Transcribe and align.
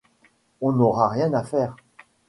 On 0.61 0.71
n’aura 0.71 1.09
rien 1.09 1.31
à 1.35 1.43
faire 1.43 1.75